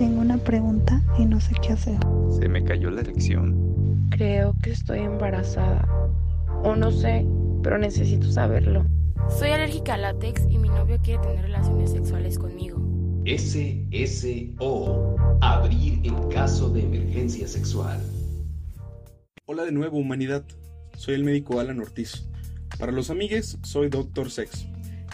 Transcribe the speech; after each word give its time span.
Tengo 0.00 0.22
una 0.22 0.38
pregunta 0.38 1.02
y 1.18 1.26
no 1.26 1.38
sé 1.42 1.52
qué 1.60 1.74
hacer. 1.74 1.98
Se 2.30 2.48
me 2.48 2.64
cayó 2.64 2.90
la 2.90 3.02
erección. 3.02 4.08
Creo 4.08 4.54
que 4.62 4.70
estoy 4.70 5.00
embarazada. 5.00 5.86
O 6.64 6.74
no 6.74 6.90
sé, 6.90 7.26
pero 7.62 7.76
necesito 7.76 8.32
saberlo. 8.32 8.86
Soy 9.28 9.50
alérgica 9.50 9.92
al 9.92 10.00
látex 10.00 10.46
y 10.48 10.56
mi 10.56 10.70
novio 10.70 10.98
quiere 11.04 11.22
tener 11.22 11.42
relaciones 11.42 11.90
sexuales 11.90 12.38
conmigo. 12.38 12.80
SSO. 13.26 15.16
Abrir 15.42 16.00
en 16.02 16.30
caso 16.30 16.70
de 16.70 16.80
emergencia 16.80 17.46
sexual. 17.46 18.00
Hola 19.44 19.66
de 19.66 19.72
nuevo, 19.72 19.98
humanidad. 19.98 20.44
Soy 20.96 21.12
el 21.12 21.24
médico 21.24 21.60
Alan 21.60 21.78
Ortiz. 21.78 22.26
Para 22.78 22.90
los 22.90 23.10
amigues, 23.10 23.58
soy 23.64 23.90
Doctor 23.90 24.30
Sex. 24.30 24.66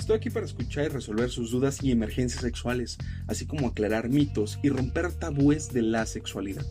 Estoy 0.07 0.19
aquí 0.19 0.31
para 0.31 0.47
escuchar 0.47 0.85
y 0.85 0.89
resolver 0.91 1.31
sus 1.31 1.51
dudas 1.51 1.83
y 1.83 1.91
emergencias 1.91 2.43
sexuales, 2.43 2.97
así 3.27 3.45
como 3.45 3.67
aclarar 3.67 4.09
mitos 4.09 4.57
y 4.63 4.69
romper 4.69 5.13
tabúes 5.13 5.73
de 5.73 5.83
la 5.83 6.07
sexualidad. 6.07 6.65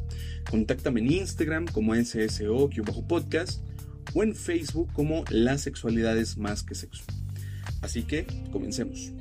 Contáctame 0.49 1.01
en 1.01 1.11
Instagram 1.11 1.65
como 1.65 1.95
SSO-podcast 1.95 3.61
o 4.13 4.23
en 4.23 4.35
Facebook 4.35 4.89
como 4.93 5.25
La 5.31 5.57
Sexualidad 5.57 6.17
es 6.17 6.37
más 6.37 6.63
que 6.63 6.75
sexo. 6.75 7.03
Así 7.81 8.03
que, 8.03 8.25
comencemos. 8.53 9.11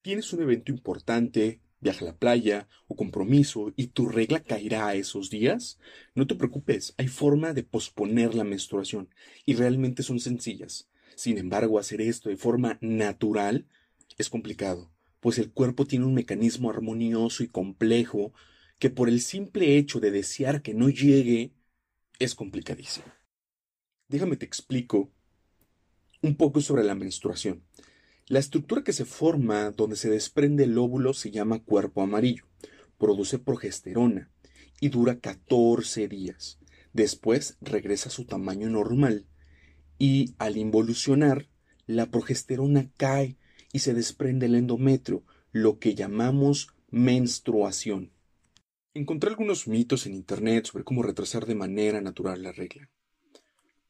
¿Tienes 0.00 0.32
un 0.32 0.42
evento 0.42 0.70
importante, 0.70 1.60
viaje 1.80 2.04
a 2.04 2.12
la 2.12 2.16
playa 2.16 2.68
o 2.86 2.94
compromiso 2.94 3.72
y 3.74 3.88
tu 3.88 4.06
regla 4.08 4.44
caerá 4.44 4.86
a 4.86 4.94
esos 4.94 5.28
días? 5.28 5.80
No 6.14 6.28
te 6.28 6.36
preocupes, 6.36 6.94
hay 6.98 7.08
forma 7.08 7.52
de 7.52 7.64
posponer 7.64 8.36
la 8.36 8.44
menstruación 8.44 9.08
y 9.44 9.54
realmente 9.54 10.04
son 10.04 10.20
sencillas. 10.20 10.88
Sin 11.18 11.36
embargo, 11.36 11.80
hacer 11.80 12.00
esto 12.00 12.28
de 12.28 12.36
forma 12.36 12.78
natural 12.80 13.66
es 14.18 14.30
complicado, 14.30 14.92
pues 15.18 15.38
el 15.38 15.50
cuerpo 15.50 15.84
tiene 15.84 16.04
un 16.04 16.14
mecanismo 16.14 16.70
armonioso 16.70 17.42
y 17.42 17.48
complejo 17.48 18.32
que 18.78 18.88
por 18.88 19.08
el 19.08 19.20
simple 19.20 19.78
hecho 19.78 19.98
de 19.98 20.12
desear 20.12 20.62
que 20.62 20.74
no 20.74 20.88
llegue 20.88 21.54
es 22.20 22.36
complicadísimo. 22.36 23.06
Déjame 24.06 24.36
te 24.36 24.46
explico 24.46 25.10
un 26.22 26.36
poco 26.36 26.60
sobre 26.60 26.84
la 26.84 26.94
menstruación. 26.94 27.64
La 28.28 28.38
estructura 28.38 28.84
que 28.84 28.92
se 28.92 29.04
forma 29.04 29.72
donde 29.72 29.96
se 29.96 30.08
desprende 30.08 30.62
el 30.62 30.78
óvulo 30.78 31.14
se 31.14 31.32
llama 31.32 31.64
cuerpo 31.64 32.00
amarillo, 32.00 32.44
produce 32.96 33.40
progesterona 33.40 34.30
y 34.80 34.90
dura 34.90 35.18
14 35.18 36.06
días. 36.06 36.60
Después 36.92 37.56
regresa 37.60 38.08
a 38.08 38.12
su 38.12 38.24
tamaño 38.24 38.70
normal 38.70 39.26
y 39.98 40.34
al 40.38 40.56
involucionar, 40.56 41.48
la 41.86 42.10
progesterona 42.10 42.90
cae 42.96 43.36
y 43.72 43.80
se 43.80 43.94
desprende 43.94 44.46
el 44.46 44.54
endometrio, 44.54 45.24
lo 45.52 45.78
que 45.78 45.94
llamamos 45.94 46.68
menstruación. 46.90 48.12
Encontré 48.94 49.30
algunos 49.30 49.68
mitos 49.68 50.06
en 50.06 50.14
Internet 50.14 50.66
sobre 50.66 50.84
cómo 50.84 51.02
retrasar 51.02 51.46
de 51.46 51.54
manera 51.54 52.00
natural 52.00 52.42
la 52.42 52.52
regla, 52.52 52.90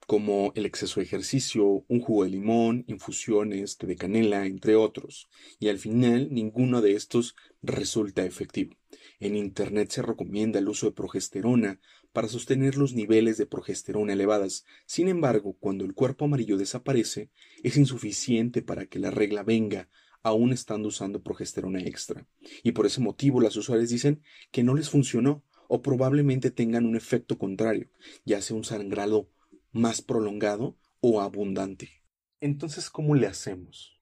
como 0.06 0.52
el 0.54 0.66
exceso 0.66 1.00
de 1.00 1.06
ejercicio, 1.06 1.84
un 1.88 2.00
jugo 2.00 2.24
de 2.24 2.30
limón, 2.30 2.84
infusiones, 2.88 3.78
de 3.78 3.96
canela, 3.96 4.46
entre 4.46 4.76
otros, 4.76 5.28
y 5.58 5.68
al 5.68 5.78
final 5.78 6.28
ninguno 6.32 6.80
de 6.80 6.94
estos 6.94 7.36
resulta 7.62 8.24
efectivo. 8.24 8.76
En 9.20 9.36
Internet 9.36 9.90
se 9.90 10.02
recomienda 10.02 10.58
el 10.58 10.68
uso 10.68 10.86
de 10.86 10.92
progesterona 10.92 11.80
para 12.12 12.28
sostener 12.28 12.76
los 12.76 12.94
niveles 12.94 13.38
de 13.38 13.46
progesterona 13.46 14.12
elevadas. 14.12 14.64
Sin 14.86 15.08
embargo, 15.08 15.56
cuando 15.58 15.84
el 15.84 15.94
cuerpo 15.94 16.24
amarillo 16.24 16.56
desaparece, 16.56 17.30
es 17.62 17.76
insuficiente 17.76 18.62
para 18.62 18.86
que 18.86 18.98
la 18.98 19.10
regla 19.10 19.42
venga, 19.42 19.88
aún 20.22 20.52
estando 20.52 20.88
usando 20.88 21.22
progesterona 21.22 21.80
extra. 21.80 22.26
Y 22.62 22.72
por 22.72 22.86
ese 22.86 23.00
motivo 23.00 23.40
las 23.40 23.56
usuarias 23.56 23.90
dicen 23.90 24.22
que 24.50 24.62
no 24.62 24.74
les 24.74 24.90
funcionó 24.90 25.44
o 25.68 25.82
probablemente 25.82 26.50
tengan 26.50 26.86
un 26.86 26.96
efecto 26.96 27.38
contrario, 27.38 27.90
ya 28.24 28.40
sea 28.40 28.56
un 28.56 28.64
sangrado 28.64 29.30
más 29.70 30.02
prolongado 30.02 30.76
o 31.00 31.20
abundante. 31.20 32.02
Entonces, 32.40 32.90
¿cómo 32.90 33.14
le 33.14 33.26
hacemos? 33.26 34.00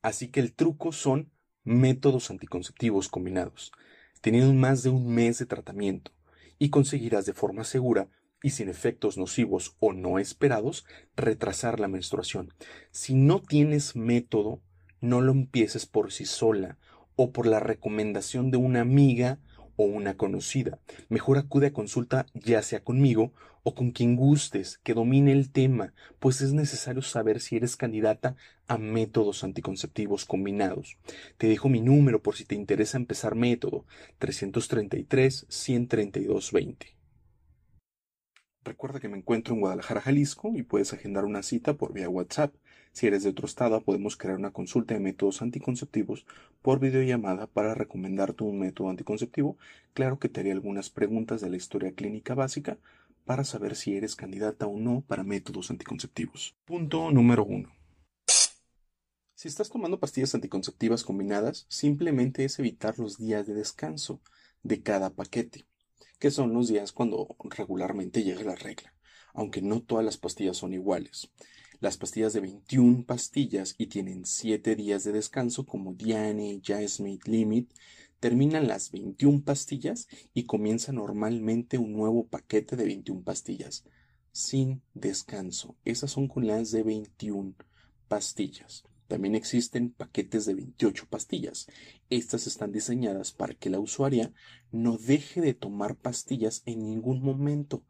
Así 0.00 0.28
que 0.28 0.40
el 0.40 0.54
truco 0.54 0.92
son 0.92 1.30
métodos 1.64 2.30
anticonceptivos 2.30 3.08
combinados, 3.08 3.72
teniendo 4.20 4.54
más 4.54 4.82
de 4.82 4.90
un 4.90 5.12
mes 5.12 5.38
de 5.38 5.46
tratamiento, 5.46 6.12
y 6.58 6.70
conseguirás 6.70 7.26
de 7.26 7.32
forma 7.32 7.64
segura 7.64 8.08
y 8.42 8.50
sin 8.50 8.68
efectos 8.68 9.18
nocivos 9.18 9.76
o 9.80 9.92
no 9.92 10.18
esperados 10.18 10.84
retrasar 11.16 11.80
la 11.80 11.88
menstruación. 11.88 12.52
Si 12.90 13.14
no 13.14 13.40
tienes 13.42 13.96
método, 13.96 14.60
no 15.00 15.20
lo 15.20 15.32
empieces 15.32 15.86
por 15.86 16.12
sí 16.12 16.24
sola 16.24 16.78
o 17.16 17.32
por 17.32 17.46
la 17.46 17.60
recomendación 17.60 18.50
de 18.50 18.58
una 18.58 18.80
amiga 18.80 19.38
o 19.76 19.84
una 19.84 20.16
conocida. 20.16 20.80
Mejor 21.08 21.38
acude 21.38 21.68
a 21.68 21.72
consulta 21.72 22.26
ya 22.34 22.62
sea 22.62 22.82
conmigo 22.82 23.32
o 23.68 23.74
con 23.74 23.90
quien 23.90 24.16
gustes, 24.16 24.80
que 24.82 24.94
domine 24.94 25.30
el 25.30 25.50
tema, 25.50 25.92
pues 26.20 26.40
es 26.40 26.54
necesario 26.54 27.02
saber 27.02 27.38
si 27.38 27.56
eres 27.56 27.76
candidata 27.76 28.34
a 28.66 28.78
métodos 28.78 29.44
anticonceptivos 29.44 30.24
combinados. 30.24 30.96
Te 31.36 31.48
dejo 31.48 31.68
mi 31.68 31.82
número 31.82 32.22
por 32.22 32.34
si 32.34 32.46
te 32.46 32.54
interesa 32.54 32.96
empezar 32.96 33.34
método 33.34 33.84
333 34.20 35.44
132 35.50 36.52
20. 36.52 36.86
Recuerda 38.64 39.00
que 39.00 39.08
me 39.10 39.18
encuentro 39.18 39.52
en 39.52 39.60
Guadalajara, 39.60 40.00
Jalisco 40.00 40.52
y 40.54 40.62
puedes 40.62 40.94
agendar 40.94 41.26
una 41.26 41.42
cita 41.42 41.74
por 41.74 41.92
vía 41.92 42.08
WhatsApp. 42.08 42.54
Si 42.92 43.06
eres 43.06 43.22
de 43.22 43.30
otro 43.30 43.44
estado, 43.44 43.82
podemos 43.82 44.16
crear 44.16 44.38
una 44.38 44.50
consulta 44.50 44.94
de 44.94 45.00
métodos 45.00 45.42
anticonceptivos 45.42 46.24
por 46.62 46.80
videollamada 46.80 47.46
para 47.46 47.74
recomendarte 47.74 48.44
un 48.44 48.60
método 48.60 48.88
anticonceptivo. 48.88 49.58
Claro 49.92 50.18
que 50.18 50.30
te 50.30 50.40
haré 50.40 50.52
algunas 50.52 50.88
preguntas 50.88 51.42
de 51.42 51.50
la 51.50 51.56
historia 51.56 51.92
clínica 51.92 52.34
básica 52.34 52.78
para 53.28 53.44
saber 53.44 53.76
si 53.76 53.94
eres 53.94 54.16
candidata 54.16 54.66
o 54.66 54.80
no 54.80 55.02
para 55.02 55.22
métodos 55.22 55.70
anticonceptivos. 55.70 56.56
Punto 56.64 57.10
número 57.10 57.44
1. 57.44 57.70
Si 59.34 59.48
estás 59.48 59.68
tomando 59.68 60.00
pastillas 60.00 60.34
anticonceptivas 60.34 61.04
combinadas, 61.04 61.66
simplemente 61.68 62.46
es 62.46 62.58
evitar 62.58 62.98
los 62.98 63.18
días 63.18 63.46
de 63.46 63.52
descanso 63.52 64.22
de 64.62 64.82
cada 64.82 65.10
paquete 65.10 65.66
que 66.18 66.30
son 66.30 66.54
los 66.54 66.68
días 66.68 66.92
cuando 66.92 67.36
regularmente 67.44 68.24
llega 68.24 68.44
la 68.44 68.56
regla, 68.56 68.94
aunque 69.34 69.60
no 69.60 69.82
todas 69.82 70.06
las 70.06 70.16
pastillas 70.16 70.56
son 70.56 70.72
iguales. 70.72 71.30
Las 71.80 71.98
pastillas 71.98 72.32
de 72.32 72.40
21 72.40 73.04
pastillas 73.04 73.74
y 73.76 73.88
tienen 73.88 74.24
7 74.24 74.74
días 74.74 75.04
de 75.04 75.12
descanso 75.12 75.66
como 75.66 75.92
Diane, 75.92 76.62
Jasmine, 76.64 77.20
Limit, 77.26 77.72
terminan 78.20 78.68
las 78.68 78.90
21 78.90 79.42
pastillas 79.42 80.08
y 80.34 80.44
comienza 80.44 80.92
normalmente 80.92 81.78
un 81.78 81.92
nuevo 81.92 82.26
paquete 82.26 82.76
de 82.76 82.84
21 82.84 83.22
pastillas 83.22 83.84
sin 84.32 84.82
descanso. 84.94 85.76
Esas 85.84 86.12
son 86.12 86.28
con 86.28 86.46
las 86.46 86.70
de 86.70 86.82
21 86.82 87.54
pastillas. 88.08 88.84
También 89.08 89.34
existen 89.34 89.90
paquetes 89.90 90.44
de 90.44 90.54
28 90.54 91.06
pastillas. 91.08 91.66
Estas 92.10 92.46
están 92.46 92.72
diseñadas 92.72 93.32
para 93.32 93.54
que 93.54 93.70
la 93.70 93.80
usuaria 93.80 94.32
no 94.70 94.98
deje 94.98 95.40
de 95.40 95.54
tomar 95.54 95.96
pastillas 95.96 96.62
en 96.66 96.80
ningún 96.80 97.22
momento, 97.22 97.82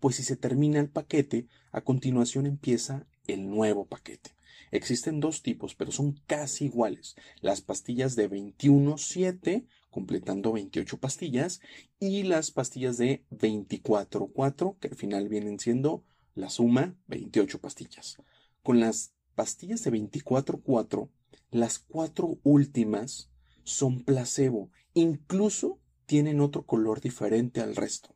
pues 0.00 0.16
si 0.16 0.24
se 0.24 0.36
termina 0.36 0.80
el 0.80 0.90
paquete, 0.90 1.46
a 1.70 1.80
continuación 1.80 2.46
empieza 2.46 3.06
el 3.26 3.48
nuevo 3.48 3.86
paquete. 3.86 4.32
Existen 4.70 5.20
dos 5.20 5.42
tipos, 5.42 5.74
pero 5.74 5.92
son 5.92 6.20
casi 6.26 6.66
iguales. 6.66 7.16
Las 7.40 7.60
pastillas 7.60 8.16
de 8.16 8.30
21-7, 8.30 9.66
completando 9.90 10.52
28 10.52 10.98
pastillas, 10.98 11.60
y 11.98 12.24
las 12.24 12.50
pastillas 12.50 12.96
de 12.96 13.24
24-4, 13.30 14.78
que 14.78 14.88
al 14.88 14.96
final 14.96 15.28
vienen 15.28 15.58
siendo 15.58 16.04
la 16.34 16.50
suma 16.50 16.96
28 17.06 17.60
pastillas. 17.60 18.18
Con 18.62 18.80
las 18.80 19.14
pastillas 19.34 19.82
de 19.84 19.92
24-4, 19.92 21.10
las 21.50 21.78
cuatro 21.78 22.38
últimas 22.42 23.30
son 23.62 24.04
placebo, 24.04 24.70
incluso 24.92 25.80
tienen 26.06 26.40
otro 26.40 26.66
color 26.66 27.00
diferente 27.00 27.60
al 27.60 27.76
resto. 27.76 28.14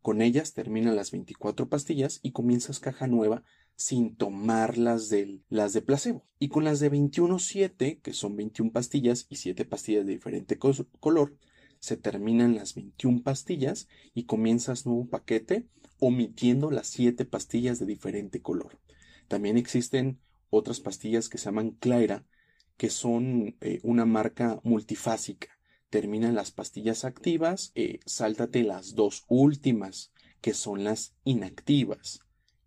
Con 0.00 0.20
ellas 0.20 0.52
terminan 0.52 0.96
las 0.96 1.12
24 1.12 1.68
pastillas 1.68 2.18
y 2.22 2.32
comienzas 2.32 2.80
caja 2.80 3.06
nueva 3.06 3.44
sin 3.82 4.14
tomar 4.14 4.78
las, 4.78 5.08
de 5.08 5.82
placebo. 5.84 6.24
Y 6.38 6.48
con 6.48 6.64
las 6.64 6.78
de 6.78 6.90
21-7, 6.90 8.00
que 8.00 8.12
son 8.12 8.36
21 8.36 8.72
pastillas 8.72 9.26
y 9.28 9.36
7 9.36 9.64
pastillas 9.64 10.06
de 10.06 10.12
diferente 10.12 10.56
color, 10.58 11.36
se 11.80 11.96
terminan 11.96 12.54
las 12.54 12.74
21 12.74 13.22
pastillas 13.24 13.88
y 14.14 14.24
comienzas 14.24 14.86
nuevo 14.86 15.08
paquete 15.08 15.66
omitiendo 15.98 16.70
las 16.70 16.86
7 16.88 17.24
pastillas 17.24 17.80
de 17.80 17.86
diferente 17.86 18.40
color. 18.40 18.78
También 19.26 19.56
existen 19.56 20.20
otras 20.50 20.80
pastillas 20.80 21.28
que 21.28 21.38
se 21.38 21.46
llaman 21.46 21.72
Claira, 21.72 22.24
que 22.76 22.88
son 22.88 23.56
eh, 23.60 23.80
una 23.82 24.04
marca 24.04 24.60
multifásica. 24.62 25.48
Terminan 25.90 26.36
las 26.36 26.52
pastillas 26.52 27.04
activas, 27.04 27.72
eh, 27.74 27.98
sáltate 28.06 28.62
las 28.62 28.94
dos 28.94 29.24
últimas, 29.28 30.12
que 30.40 30.54
son 30.54 30.84
las 30.84 31.14
inactivas, 31.24 32.20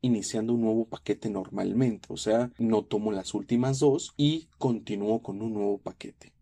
iniciando 0.06 0.54
un 0.54 0.62
nuevo 0.62 0.86
paquete 0.86 1.30
normalmente. 1.30 2.07
O 2.10 2.18
sea, 2.18 2.52
no 2.57 2.84
tomo 2.84 3.12
las 3.12 3.34
últimas 3.34 3.80
dos 3.80 4.13
y 4.18 4.48
continúo 4.57 5.22
con 5.22 5.42
un 5.42 5.54
nuevo 5.54 5.80
paquete. 5.80 6.34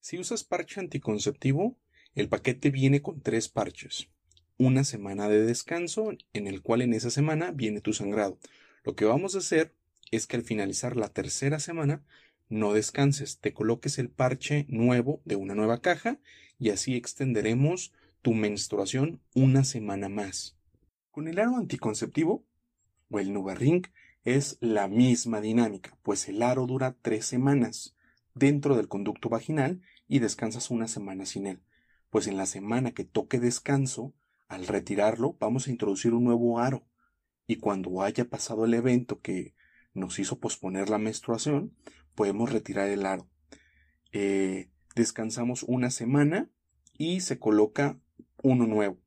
Si 0.00 0.18
usas 0.18 0.44
parche 0.44 0.80
anticonceptivo, 0.80 1.76
el 2.14 2.28
paquete 2.28 2.70
viene 2.70 3.02
con 3.02 3.20
tres 3.20 3.48
parches. 3.48 4.08
Una 4.58 4.84
semana 4.84 5.28
de 5.28 5.44
descanso, 5.44 6.12
en 6.32 6.46
el 6.46 6.62
cual 6.62 6.82
en 6.82 6.94
esa 6.94 7.10
semana 7.10 7.50
viene 7.50 7.80
tu 7.80 7.92
sangrado. 7.92 8.38
Lo 8.84 8.94
que 8.94 9.04
vamos 9.04 9.34
a 9.34 9.38
hacer 9.38 9.74
es 10.10 10.26
que 10.26 10.36
al 10.36 10.42
finalizar 10.42 10.96
la 10.96 11.08
tercera 11.08 11.58
semana, 11.58 12.04
no 12.48 12.72
descanses, 12.72 13.38
te 13.38 13.52
coloques 13.52 13.98
el 13.98 14.08
parche 14.08 14.66
nuevo 14.68 15.20
de 15.24 15.36
una 15.36 15.54
nueva 15.54 15.80
caja 15.80 16.20
y 16.58 16.70
así 16.70 16.94
extenderemos 16.94 17.92
tu 18.22 18.32
menstruación 18.32 19.20
una 19.34 19.64
semana 19.64 20.08
más. 20.08 20.55
Con 21.16 21.28
el 21.28 21.38
aro 21.38 21.56
anticonceptivo 21.56 22.44
o 23.08 23.18
el 23.18 23.32
Nuvaring 23.32 23.84
es 24.24 24.58
la 24.60 24.86
misma 24.86 25.40
dinámica, 25.40 25.96
pues 26.02 26.28
el 26.28 26.42
aro 26.42 26.66
dura 26.66 26.94
tres 27.00 27.24
semanas 27.24 27.96
dentro 28.34 28.76
del 28.76 28.86
conducto 28.86 29.30
vaginal 29.30 29.80
y 30.08 30.18
descansas 30.18 30.70
una 30.70 30.88
semana 30.88 31.24
sin 31.24 31.46
él. 31.46 31.62
Pues 32.10 32.26
en 32.26 32.36
la 32.36 32.44
semana 32.44 32.92
que 32.92 33.04
toque 33.04 33.40
descanso, 33.40 34.12
al 34.46 34.66
retirarlo, 34.66 35.38
vamos 35.40 35.66
a 35.66 35.70
introducir 35.70 36.12
un 36.12 36.24
nuevo 36.24 36.58
aro. 36.58 36.86
Y 37.46 37.56
cuando 37.56 38.02
haya 38.02 38.28
pasado 38.28 38.66
el 38.66 38.74
evento 38.74 39.22
que 39.22 39.54
nos 39.94 40.18
hizo 40.18 40.38
posponer 40.38 40.90
la 40.90 40.98
menstruación, 40.98 41.74
podemos 42.14 42.52
retirar 42.52 42.90
el 42.90 43.06
aro. 43.06 43.26
Eh, 44.12 44.68
descansamos 44.94 45.62
una 45.62 45.90
semana 45.90 46.50
y 46.92 47.22
se 47.22 47.38
coloca 47.38 47.98
uno 48.42 48.66
nuevo. 48.66 48.98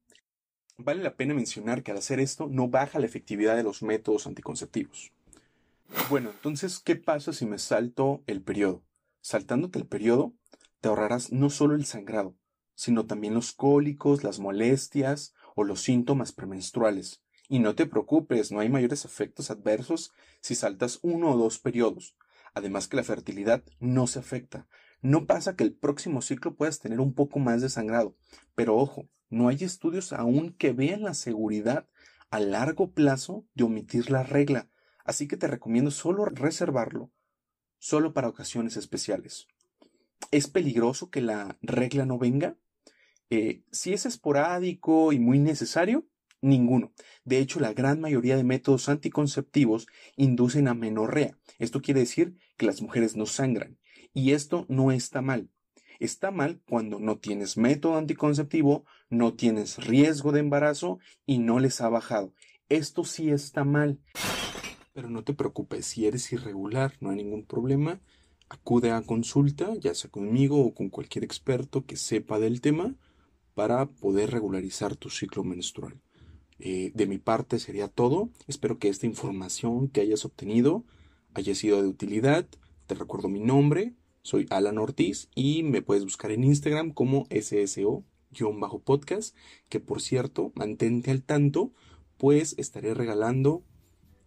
Vale 0.82 1.04
la 1.04 1.18
pena 1.18 1.34
mencionar 1.34 1.84
que 1.84 1.92
al 1.92 1.98
hacer 1.98 2.22
esto 2.22 2.48
no 2.48 2.70
baja 2.70 3.00
la 3.00 3.06
efectividad 3.06 3.58
de 3.58 3.64
los 3.64 3.84
métodos 3.84 4.26
anticonceptivos. 4.28 5.12
Bueno, 6.10 6.30
entonces, 6.30 6.80
¿qué 6.80 6.96
pasa 6.96 7.34
si 7.34 7.46
me 7.46 7.60
salto 7.60 8.24
el 8.28 8.42
periodo? 8.42 8.82
Saltándote 9.20 9.78
el 9.78 9.86
periodo, 9.86 10.34
te 10.80 10.88
ahorrarás 10.88 11.34
no 11.34 11.50
solo 11.50 11.76
el 11.76 11.86
sangrado, 11.86 12.38
sino 12.76 13.06
también 13.08 13.34
los 13.34 13.52
cólicos, 13.52 14.24
las 14.24 14.40
molestias 14.40 15.34
o 15.54 15.66
los 15.66 15.82
síntomas 15.82 16.32
premenstruales. 16.32 17.22
Y 17.50 17.60
no 17.60 17.76
te 17.76 17.86
preocupes, 17.86 18.50
no 18.54 18.62
hay 18.62 18.70
mayores 18.70 19.04
efectos 19.04 19.52
adversos 19.52 20.14
si 20.40 20.56
saltas 20.56 21.00
uno 21.02 21.32
o 21.32 21.38
dos 21.38 21.60
periodos. 21.60 22.16
Además 22.54 22.88
que 22.88 22.96
la 22.96 23.04
fertilidad 23.04 23.66
no 23.82 24.08
se 24.08 24.20
afecta. 24.20 24.66
No 25.02 25.26
pasa 25.26 25.58
que 25.58 25.66
el 25.66 25.74
próximo 25.74 26.22
ciclo 26.22 26.56
puedas 26.56 26.80
tener 26.80 27.02
un 27.02 27.14
poco 27.14 27.40
más 27.40 27.62
de 27.62 27.68
sangrado. 27.68 28.16
Pero 28.56 28.78
ojo, 28.78 29.10
no 29.30 29.48
hay 29.48 29.58
estudios 29.62 30.14
aún 30.14 30.54
que 30.54 30.74
vean 30.74 31.04
la 31.04 31.14
seguridad 31.14 31.88
a 32.30 32.40
largo 32.40 32.92
plazo 32.92 33.46
de 33.54 33.64
omitir 33.64 34.12
la 34.12 34.24
regla. 34.24 34.70
Así 35.04 35.28
que 35.28 35.38
te 35.38 35.48
recomiendo 35.48 35.92
solo 35.92 36.26
reservarlo, 36.26 37.12
solo 37.78 38.14
para 38.14 38.28
ocasiones 38.28 38.78
especiales. 38.78 39.48
¿Es 40.32 40.48
peligroso 40.48 41.10
que 41.10 41.22
la 41.22 41.58
regla 41.62 42.06
no 42.06 42.20
venga? 42.20 42.58
Eh, 43.30 43.64
si 43.72 43.94
es 43.94 44.06
esporádico 44.06 45.14
y 45.14 45.20
muy 45.20 45.40
necesario, 45.40 46.08
ninguno. 46.42 46.94
De 47.24 47.40
hecho, 47.40 47.60
la 47.60 47.74
gran 47.74 48.00
mayoría 48.00 48.38
de 48.38 48.44
métodos 48.44 48.90
anticonceptivos 48.90 49.88
inducen 50.16 50.68
a 50.68 50.74
menorrea. 50.74 51.38
Esto 51.58 51.82
quiere 51.82 52.02
decir 52.02 52.38
que 52.58 52.66
las 52.66 52.82
mujeres 52.82 53.16
no 53.16 53.26
sangran. 53.26 53.80
Y 54.14 54.32
esto 54.32 54.66
no 54.70 54.92
está 54.92 55.22
mal. 55.22 55.50
Está 56.00 56.32
mal 56.32 56.62
cuando 56.68 57.00
no 57.00 57.18
tienes 57.18 57.58
método 57.58 57.98
anticonceptivo, 57.98 58.86
no 59.10 59.34
tienes 59.34 59.86
riesgo 59.86 60.32
de 60.32 60.40
embarazo 60.40 61.00
y 61.26 61.40
no 61.40 61.60
les 61.60 61.82
ha 61.82 61.90
bajado. 61.90 62.34
Esto 62.70 63.04
sí 63.04 63.30
está 63.30 63.64
mal. 63.64 64.00
Pero 64.94 65.10
no 65.10 65.24
te 65.24 65.34
preocupes, 65.34 65.86
si 65.86 66.08
eres 66.08 66.32
irregular, 66.32 66.94
no 67.00 67.10
hay 67.10 67.18
ningún 67.18 67.46
problema 67.46 68.02
acude 68.50 68.92
a 68.92 69.02
consulta, 69.04 69.76
ya 69.76 69.94
sea 69.94 70.10
conmigo 70.10 70.66
o 70.66 70.74
con 70.74 70.90
cualquier 70.90 71.24
experto 71.24 71.86
que 71.86 71.96
sepa 71.96 72.40
del 72.40 72.62
tema, 72.62 72.96
para 73.54 73.86
poder 73.86 74.32
regularizar 74.32 74.96
tu 74.96 75.10
ciclo 75.10 75.44
menstrual. 75.44 76.02
Eh, 76.60 76.92
de 76.94 77.08
mi 77.08 77.20
parte 77.20 77.60
sería 77.60 77.88
todo. 77.88 78.30
Espero 78.48 78.80
que 78.80 78.90
esta 78.90 79.06
información 79.06 79.88
que 79.88 80.02
hayas 80.02 80.26
obtenido 80.26 80.84
haya 81.34 81.56
sido 81.56 81.82
de 81.82 81.88
utilidad. 81.88 82.48
Te 82.88 82.96
recuerdo 82.96 83.30
mi 83.30 83.40
nombre, 83.40 83.94
soy 84.22 84.46
Alan 84.50 84.78
Ortiz 84.78 85.30
y 85.36 85.64
me 85.64 85.82
puedes 85.82 86.04
buscar 86.04 86.32
en 86.32 86.44
Instagram 86.44 86.92
como 86.92 87.26
SSO-podcast, 87.30 87.76
que 89.70 89.80
por 89.80 90.02
cierto, 90.02 90.52
mantente 90.56 91.12
al 91.12 91.24
tanto, 91.24 91.72
pues 92.18 92.56
estaré 92.58 92.94
regalando 92.94 93.64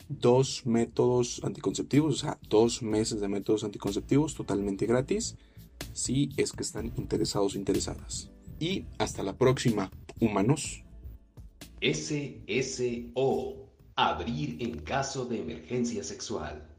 dos 0.09 0.67
métodos 0.67 1.41
anticonceptivos, 1.45 2.15
o 2.15 2.19
sea, 2.19 2.39
dos 2.49 2.83
meses 2.83 3.21
de 3.21 3.29
métodos 3.29 3.65
anticonceptivos 3.65 4.35
totalmente 4.35 4.87
gratis, 4.87 5.37
si 5.93 6.31
es 6.37 6.53
que 6.53 6.63
están 6.63 6.93
interesados 6.97 7.55
o 7.55 7.59
interesadas. 7.59 8.31
Y 8.59 8.87
hasta 8.99 9.23
la 9.23 9.37
próxima, 9.37 9.91
humanos. 10.21 10.85
SSO. 11.81 13.59
Abrir 13.95 14.57
en 14.63 14.79
caso 14.81 15.27
de 15.27 15.41
emergencia 15.41 16.03
sexual. 16.03 16.72